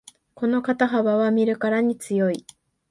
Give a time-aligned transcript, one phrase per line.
[0.33, 2.43] この肩幅は見るからに強い